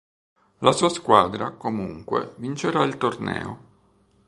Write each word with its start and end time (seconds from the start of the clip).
La 0.61 0.71
sua 0.71 0.89
squadra, 0.89 1.51
comunque, 1.51 2.33
vincerà 2.37 2.83
il 2.85 2.97
torneo. 2.97 3.59